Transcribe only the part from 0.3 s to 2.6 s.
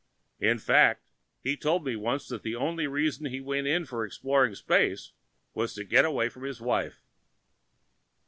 In fact, he told me once that the